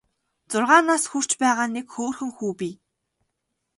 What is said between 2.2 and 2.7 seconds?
хүү